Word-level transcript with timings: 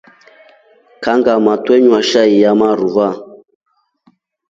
Kangʼamaa 1.03 1.59
twenywa 1.65 1.99
shai 2.09 2.31
ya 2.43 2.51
marua. 2.59 3.07